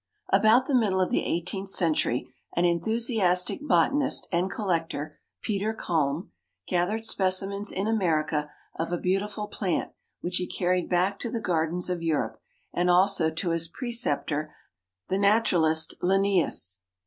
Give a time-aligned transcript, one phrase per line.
[0.35, 6.31] _)About the middle of the eighteenth century an enthusiastic botanist and collector, Peter Kalm,
[6.65, 9.91] gathered specimens in America of a beautiful plant
[10.21, 12.41] which he carried back to the gardens of Europe
[12.73, 14.55] and also to his preceptor,
[15.07, 16.81] the naturalist Linnaeus.